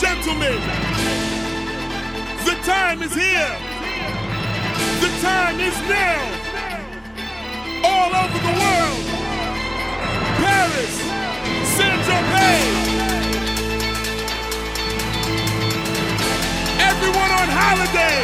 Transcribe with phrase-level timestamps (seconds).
[0.00, 0.58] gentlemen,
[2.46, 3.54] the time is here.
[5.04, 6.20] The time is now.
[7.84, 9.04] All over the world.
[10.40, 10.94] Paris,
[11.76, 12.72] Saint-Germain.
[16.80, 18.20] Everyone on holiday.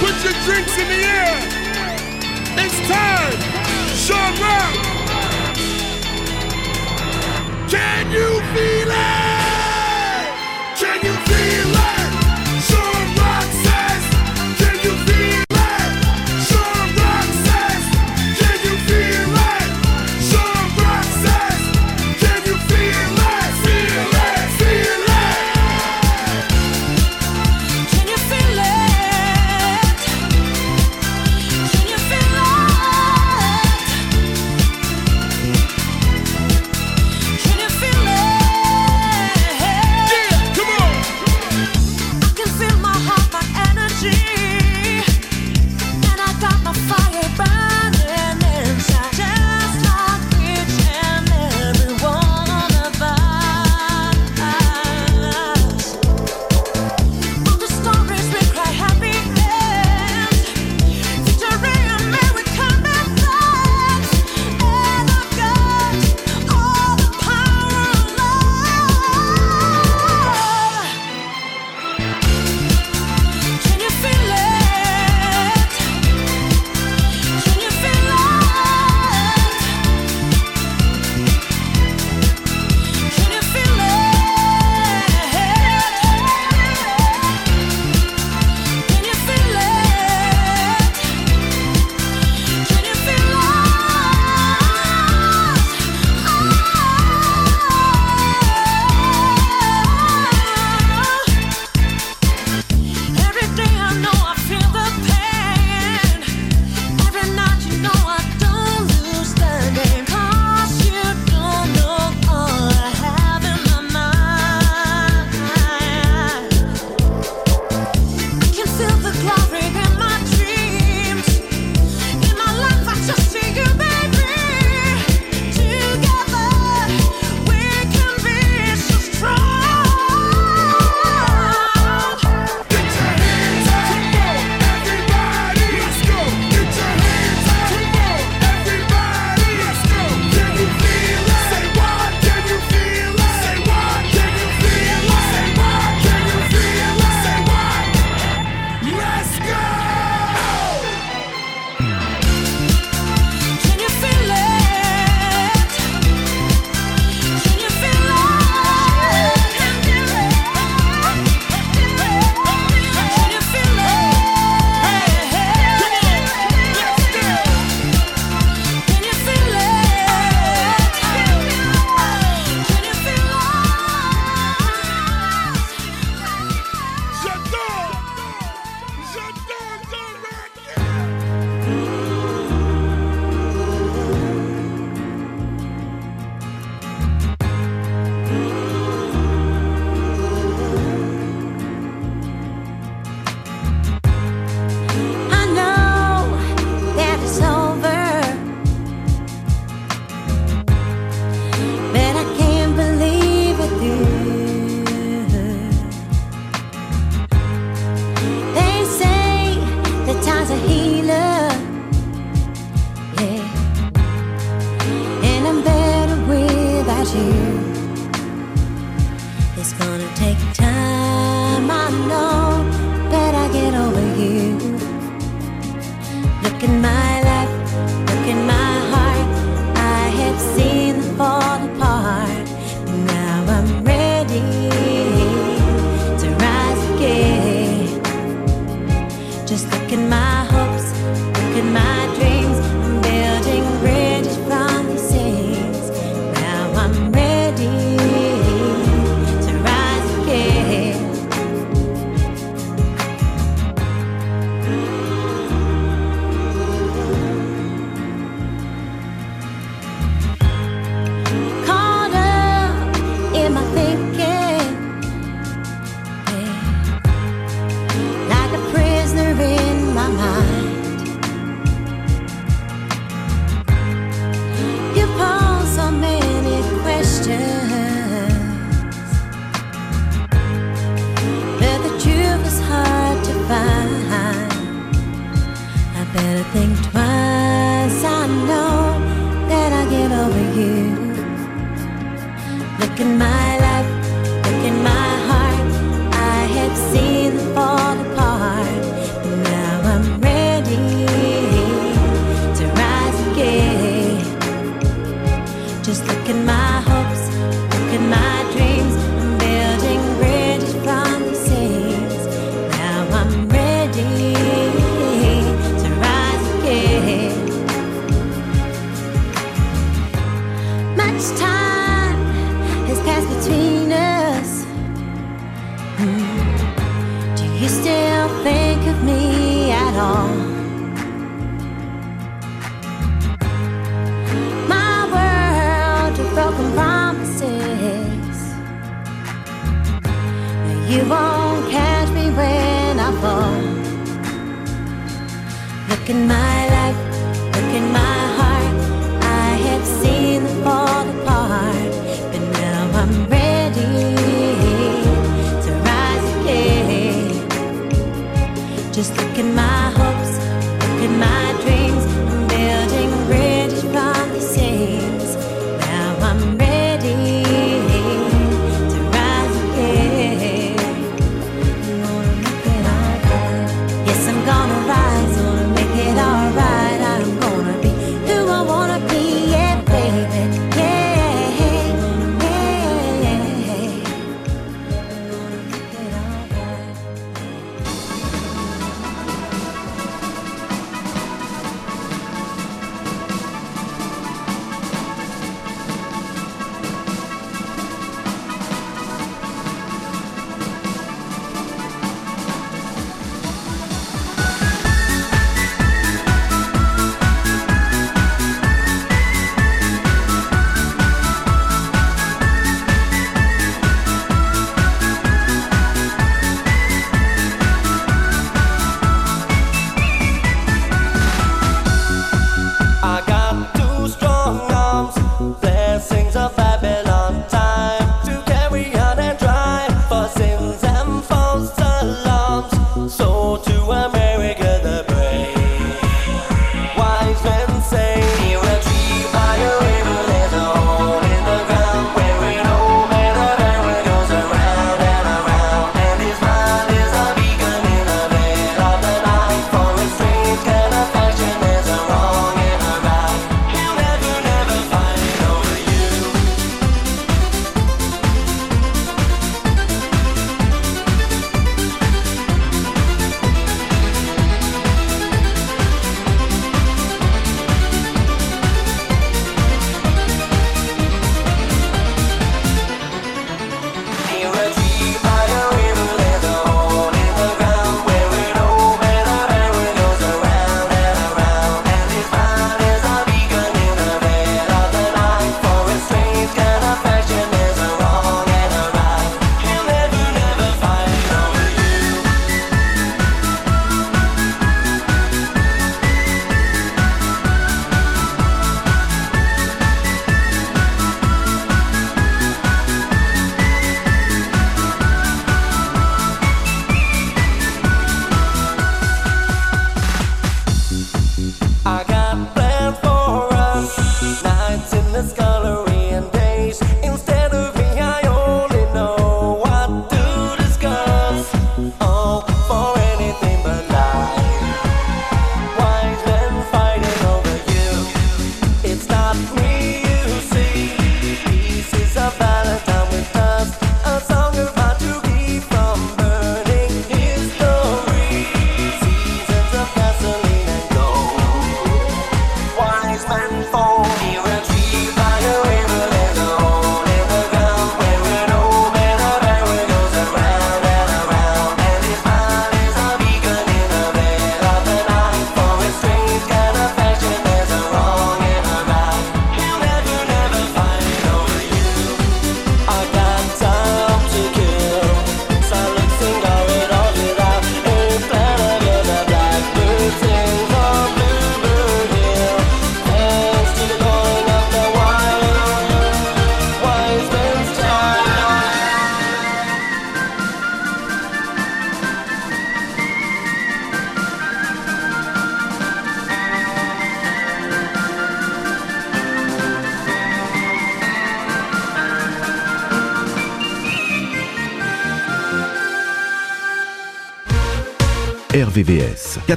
[0.00, 1.36] Put your drinks in the air.
[2.64, 3.38] It's time.
[4.04, 4.74] Sean Rock.
[7.68, 9.33] Can you feel it?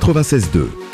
[0.08, 0.87] 96.2.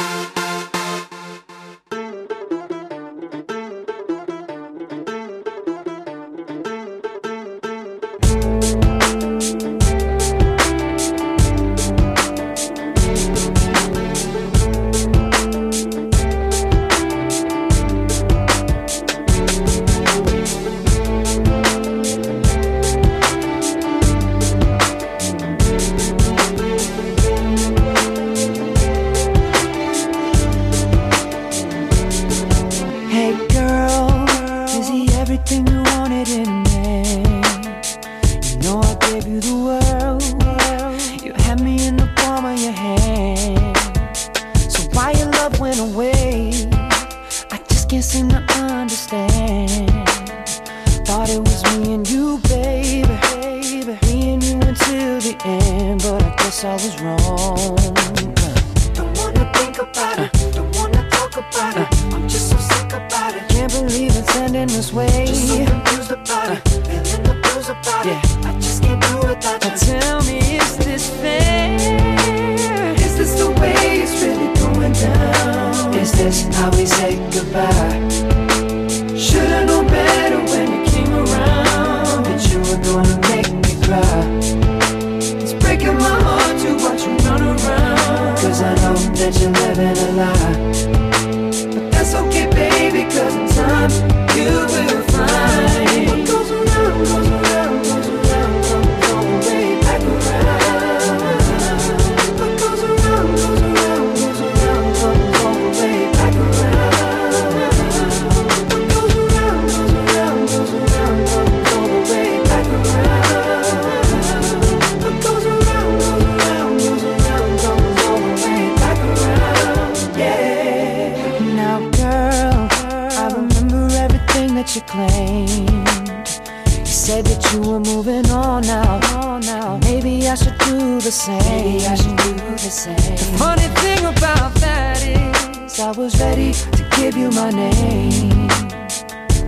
[127.65, 128.99] we're moving on now.
[129.21, 129.77] On now.
[129.83, 131.39] Maybe I should do the same.
[131.39, 132.95] Maybe I should do the same.
[132.95, 138.49] The funny thing about that is, I was ready to give you my name.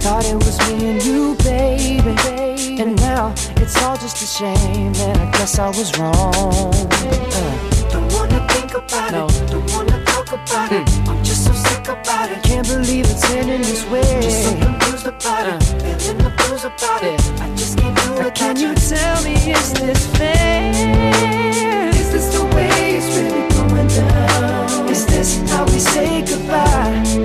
[0.01, 2.15] Thought it was me and you, baby.
[2.27, 2.81] baby.
[2.81, 6.13] And now it's all just a shame, and I guess I was wrong.
[6.13, 7.89] Uh.
[7.89, 9.25] Don't wanna think about no.
[9.27, 9.49] it.
[9.49, 10.81] Don't wanna talk about mm.
[10.81, 10.89] it.
[10.89, 11.09] Hmm.
[11.09, 12.43] I'm just so sick about it.
[12.43, 14.21] Can't believe it's ending this way.
[14.21, 15.57] Just so confused about uh.
[15.57, 16.01] it.
[16.01, 17.13] Feeling the blues about yeah.
[17.13, 17.41] it.
[17.41, 17.54] I
[18.17, 20.71] but can you tell me, is this fair?
[21.89, 24.89] Is this the way it's really going down?
[24.89, 27.24] Is this how we say goodbye?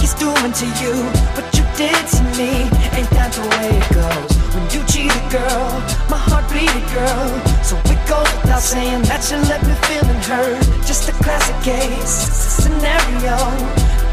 [0.00, 0.94] he's doing to you
[1.34, 2.68] What you did to me.
[2.96, 4.30] Ain't that the way it goes?
[4.54, 5.68] When you cheat a girl
[6.12, 7.28] My heart bleeded girl.
[7.64, 10.62] So it goes without saying That you left me feeling hurt.
[10.86, 12.14] Just a classic case
[12.62, 13.36] Scenario.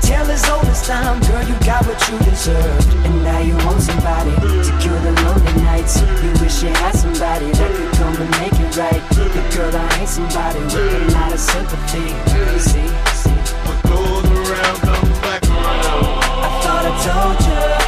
[0.02, 1.22] Tale as old as time.
[1.30, 2.90] Girl, you got what you deserved.
[3.06, 4.34] And now you want somebody
[4.66, 6.02] To cure the lonely nights.
[6.02, 9.04] You wish you had somebody That could come and make it right.
[9.14, 12.08] The girl, I ain't somebody With a lot of sympathy.
[12.58, 13.38] See, see.
[13.68, 14.99] What goes around
[17.02, 17.79] told you.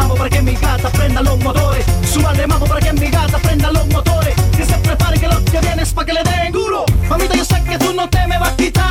[0.00, 1.84] mamo perché mi gata prenda lo motore.
[2.02, 4.34] Su madre mamo perché mi gata prenda lo motore.
[4.56, 7.62] Que se prepare che l'occhio viene es pa' que le den duro Mamita yo sé
[7.64, 8.89] que tú no te me vas a quitar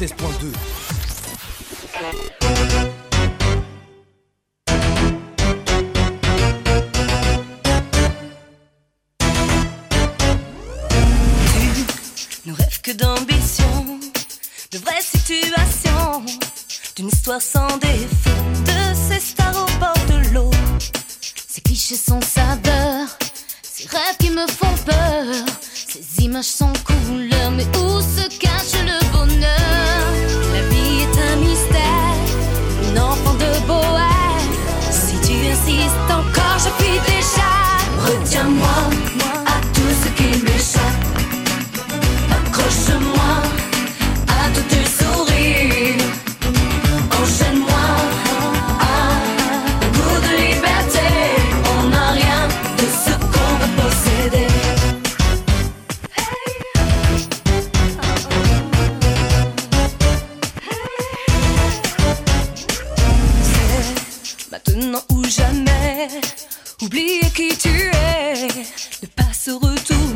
[0.00, 0.52] 96.2.
[12.46, 14.00] Ne rêve que d'ambition,
[14.70, 16.24] de vraies situations,
[16.96, 18.30] d'une histoire sans défaut,
[18.64, 20.50] de ces stars au bord de l'eau.
[21.46, 23.06] Ces clichés sont saveur,
[23.62, 25.44] ces rêves qui me font peur.
[25.92, 30.06] Ces images sont couleur, mais où se cache le bonheur?
[30.52, 32.14] La vie est un mystère,
[32.86, 34.52] un enfant de bohème.
[34.88, 37.50] Si tu insistes encore, je puis déjà.
[38.06, 38.78] Retiens-moi
[39.46, 41.02] à tout ce qui m'échappe.
[42.30, 43.32] Accroche-moi
[44.28, 46.10] à tous tes sourires.
[66.82, 68.48] Oublier qui tu es,
[69.02, 70.09] ne pas se retourner.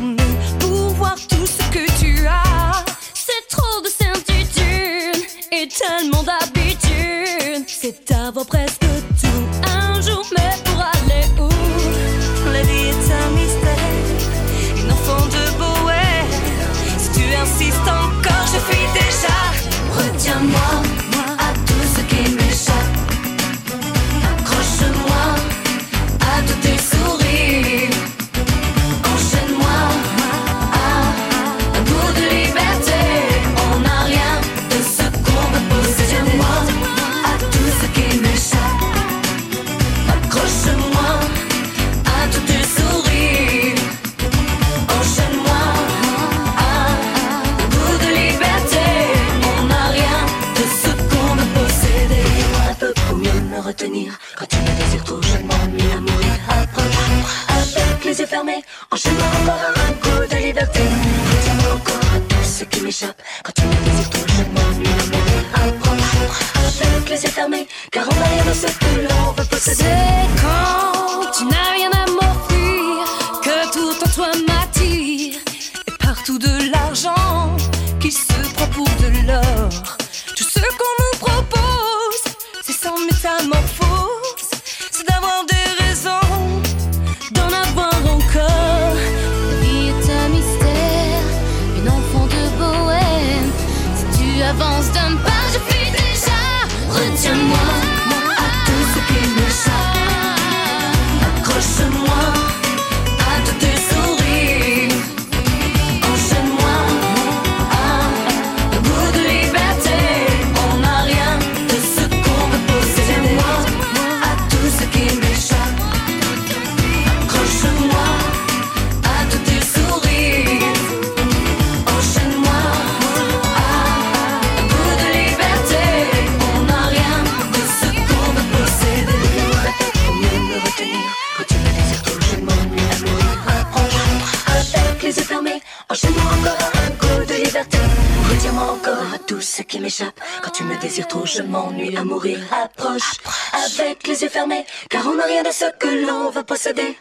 [141.35, 142.37] je m'ennuie à mourir.
[142.51, 143.17] Approche,
[143.53, 146.97] avec les yeux fermés, car on n'a rien de ce que l'on veut posséder.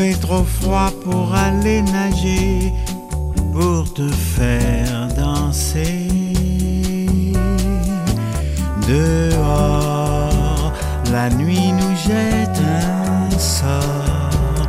[0.00, 2.72] fait trop froid pour aller nager,
[3.52, 6.08] pour te faire danser.
[8.88, 10.72] Dehors,
[11.12, 14.64] la nuit nous jette un sort.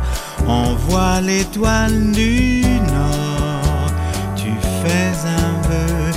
[0.46, 2.62] On voit l'étoile du
[2.96, 3.88] nord.
[4.36, 5.14] Tu fais
[5.44, 6.10] un vœu,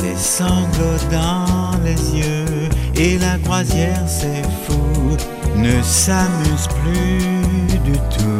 [0.00, 2.68] des sanglots dans les yeux.
[2.96, 5.16] Et la croisière, c'est fou,
[5.56, 8.33] ne s'amuse plus du tout.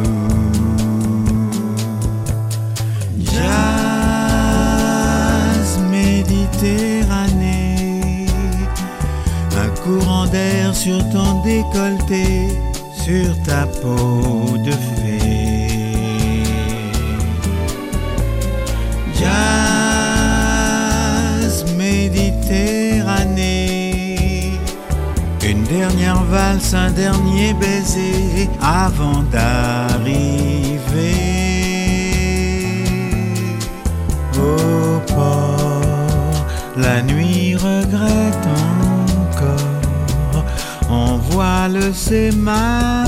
[9.83, 12.47] Courant d'air sur ton décolleté,
[13.03, 15.65] sur ta peau de fée.
[19.19, 19.35] Jazz
[21.77, 24.51] Méditerranée,
[25.43, 30.75] une dernière valse, un dernier baiser avant d'arriver
[34.37, 36.45] au port.
[36.77, 38.74] La nuit regrette encore.
[41.35, 43.03] Voit le sémaphore.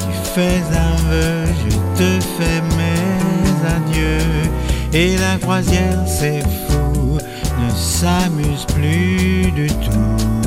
[0.00, 4.48] Tu fais un vœu, je te fais mes adieux.
[4.94, 7.18] Et la croisière, c'est fou,
[7.60, 10.37] ne s'amuse plus du tout.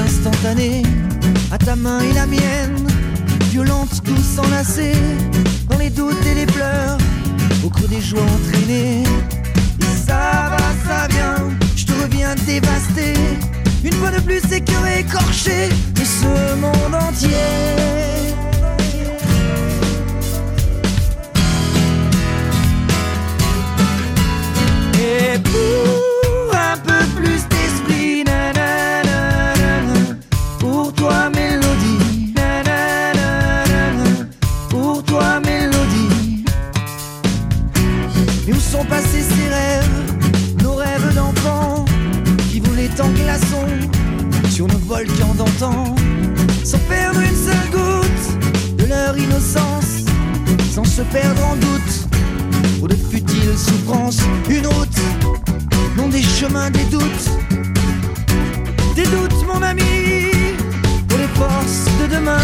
[0.00, 0.82] À cet instantané.
[1.50, 2.86] À ta main et la mienne,
[3.50, 4.94] violente, douce, enlacée.
[5.68, 6.98] Dans les doutes et les pleurs,
[7.64, 9.02] au creux des joies entraînées.
[9.80, 13.14] Et ça va, ça vient, je te reviens dévasté.
[13.84, 17.80] Une fois de plus écœuré, écorché de ce monde entier.
[45.04, 45.94] Nos volcans d'antan,
[46.64, 50.04] sans perdre une seule goutte de leur innocence,
[50.72, 52.08] sans se perdre en doute
[52.78, 54.20] pour de futiles souffrances.
[54.48, 55.00] Une route,
[55.96, 57.30] non des chemins, des doutes.
[58.94, 60.32] Des doutes, mon ami,
[61.08, 62.38] pour les forces de demain.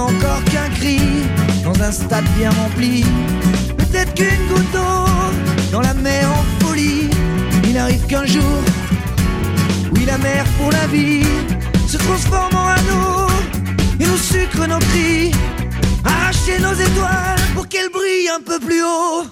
[0.00, 0.98] Encore qu'un cri
[1.62, 3.04] dans un stade bien rempli.
[3.76, 7.10] Peut-être qu'une goutte d'eau dans la mer en folie.
[7.64, 8.58] Il n'arrive qu'un jour,
[9.92, 11.24] oui, la mer pour la vie
[11.86, 13.26] se transforme en anneau
[14.00, 15.30] et nous sucre nos cris.
[16.04, 19.24] Arracher nos étoiles pour qu'elles brillent un peu plus haut.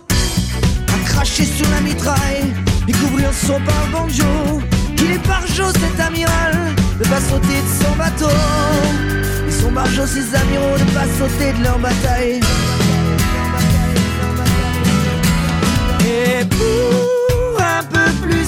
[0.95, 2.53] À cracher sur la mitraille
[2.87, 4.63] et couvrir son par banjo.
[4.99, 6.55] Il est par jour cet amiral
[6.99, 9.28] de pas sauter de son bateau.
[9.61, 12.41] Son barjo, ses amiraux de pas sauter de leur bataille.
[16.07, 18.48] Et pour un peu plus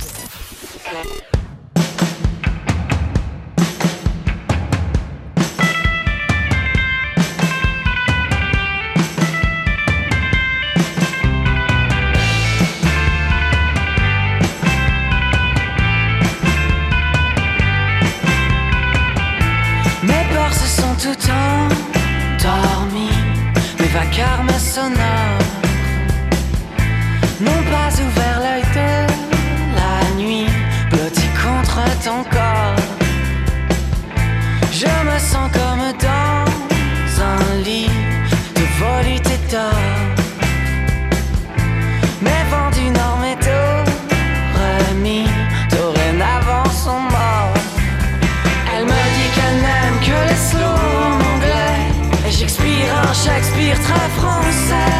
[53.71, 54.91] Shakespeare très français.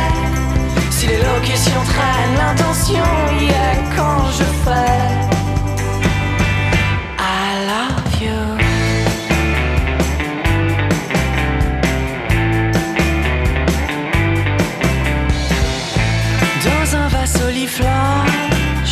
[0.92, 3.04] Si les locutions traînent, l'intention
[3.40, 5.22] y est quand je fais.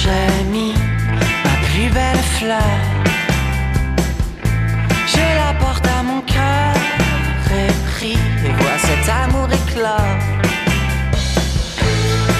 [0.02, 0.74] J'ai mis
[1.44, 2.89] ma plus belle fleur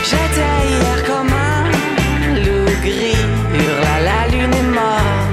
[0.04, 1.64] J'étais hier comme un
[2.44, 5.28] loup gris, hurle à la lune est mort.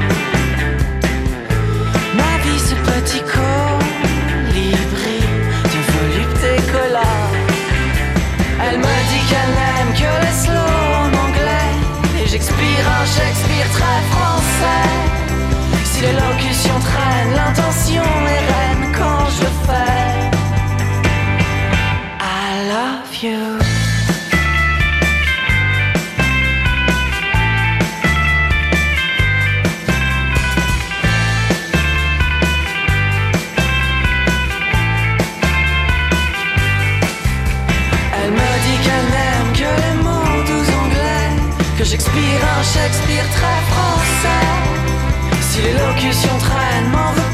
[2.21, 5.21] Ma vie ce petit colibri
[5.73, 7.33] de volupté colore.
[8.65, 11.73] Elle me dit qu'elle n'aime que les slow en anglais
[12.23, 14.96] et j'expire un Shakespeare très français.
[42.73, 44.47] Shakespeare très français.
[45.41, 47.26] Si l'élocution traîne, m'en veux.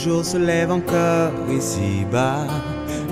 [0.00, 2.46] Le jour se lève encore ici-bas.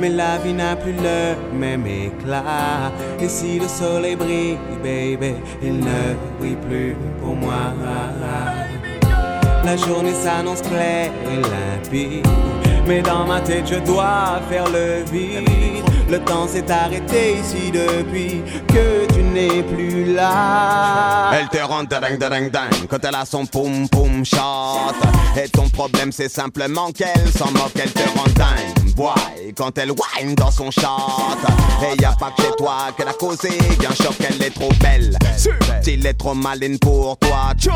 [0.01, 2.91] Mais la vie n'a plus le même éclat.
[3.21, 7.75] Et si le soleil brille, baby, il ne brille plus pour moi.
[9.67, 12.27] La journée s'annonce claire et limpide.
[12.87, 15.47] Mais dans ma tête, je dois faire le vide.
[16.11, 19.08] Le temps s'est arrêté ici depuis que
[21.33, 24.95] elle te rend ding ding ding quand elle a son poum poum shot.
[25.43, 28.78] Et ton problème c'est simplement qu'elle s'en moque, elle te rend dingue.
[29.57, 30.81] Quand elle whine dans son shot.
[31.83, 33.51] Et y a pas que chez toi qu'elle a causé
[33.89, 35.17] un choc, elle est trop belle.
[35.37, 37.53] Subtil est trop maline pour toi.
[37.57, 37.71] Tcho,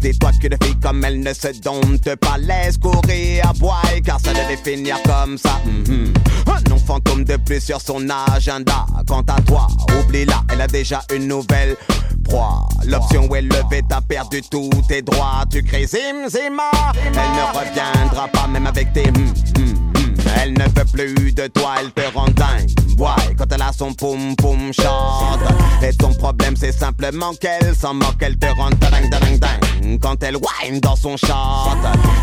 [0.00, 2.36] dis-toi que de filles comme elle ne se domptent pas.
[2.36, 5.60] Laisse courir à boy, car ça devait finir comme ça.
[5.64, 6.12] Mhm.
[6.46, 8.84] Un fantôme de plus sur son agenda.
[9.06, 9.68] Quant à toi,
[9.98, 11.76] oublie-la, elle a déjà une nouvelle
[12.22, 12.68] proie.
[12.84, 15.44] L'option est levée, t'as perdu tous tes droits.
[15.50, 16.70] Tu crées Zim Zima,
[17.02, 19.95] elle ne reviendra pas même avec tes hum.
[20.42, 22.70] Elle ne veut plus de toi, elle te rend dingue.
[22.98, 25.40] Ouais, quand elle a son poum poum chante.
[25.82, 29.98] Et ton problème c'est simplement qu'elle s'en moque, elle te rend dingue dingue dingue.
[30.00, 31.78] Quand elle whine dans son chante.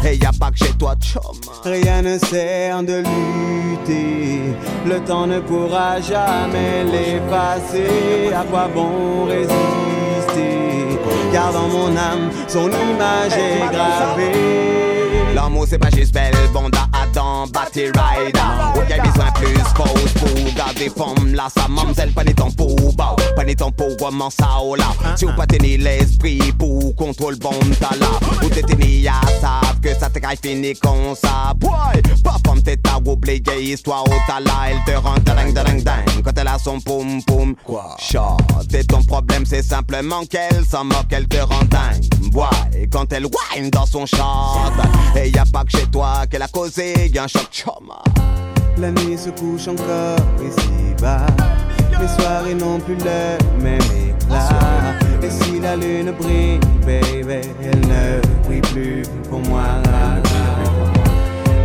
[0.06, 1.22] Et y a pas que chez toi, chum.
[1.64, 4.40] Rien ne sert de lutter.
[4.86, 8.34] Le temps ne pourra jamais l'effacer.
[8.34, 11.00] À quoi bon résister?
[11.32, 15.34] Car dans mon âme, son image est gravée.
[15.34, 18.42] L'amour c'est pas juste belle, bonda Adam, Batty Rider.
[19.04, 23.72] Besoin plus fausse pour garder forme là, sa mamzelle, ni temps pour bas, ni temps
[23.72, 24.86] pour comment ça oh là?
[25.16, 27.52] Si vous pas tenir l'esprit pour contrôle bon
[27.82, 28.08] là,
[28.44, 31.54] ou t'es tenu à savent que ça te caille fini comme ça.
[31.58, 35.84] Boy, pas femme t'es ta oublié histoire au t'as là, elle te rend ding ding
[35.84, 37.56] ding quand elle a son poum poum.
[37.64, 37.96] Quoi?
[38.00, 38.38] Shot,
[38.74, 42.32] et ton problème c'est simplement qu'elle s'en moque, elle te rend dingue.
[42.32, 42.48] Boy,
[42.92, 44.72] quand elle whine dans son chant,
[45.16, 47.03] et y a pas que chez toi qu'elle a causé,
[47.52, 48.02] choma.
[48.78, 51.26] La nuit se couche encore ici-bas.
[52.00, 54.50] Les soirées n'ont plus le même éclat.
[55.22, 59.64] Et si la lune brille, baby, elle ne brille plus pour moi.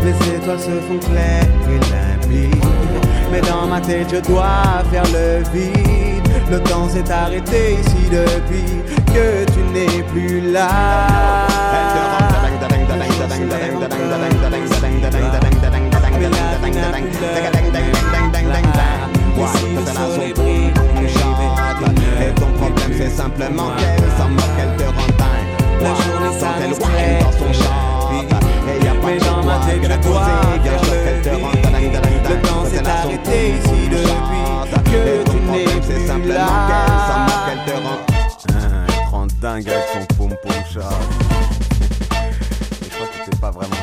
[0.03, 2.65] Les étoiles se font claires et limpides.
[3.31, 6.29] Mais dans ma tête, je dois faire le vide.
[6.51, 8.65] Le temps s'est arrêté ici depuis
[9.13, 11.47] que tu n'es plus là.
[22.21, 27.23] Et ton problème c'est simplement qu'elle s'en moque, te rend dingue La journée s'arrête elle
[27.23, 28.11] dans son char
[28.69, 29.89] Et y'a pas que
[31.05, 31.97] qu'elle te rend dingue
[32.29, 32.37] Le
[33.57, 34.13] ici depuis
[34.85, 35.01] que
[35.31, 37.23] tu n'es c'est simplement qu'elle s'en
[37.65, 37.75] te
[39.13, 40.99] rend dingue avec son poum poum chat.
[42.83, 43.77] Je crois que pas vraiment